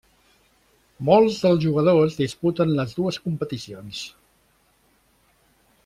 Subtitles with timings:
[1.09, 4.03] Molts dels jugadors disputen les dues competicions.